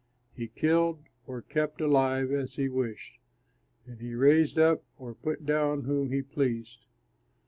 He 0.33 0.47
killed 0.47 1.03
or 1.27 1.43
kept 1.43 1.79
alive 1.79 2.31
as 2.31 2.55
he 2.55 2.69
wished; 2.69 3.19
and 3.85 3.99
he 4.01 4.15
raised 4.15 4.57
up 4.57 4.83
or 4.97 5.13
put 5.13 5.45
down 5.45 5.83
whom 5.83 6.11
he 6.11 6.23
pleased. 6.23 6.87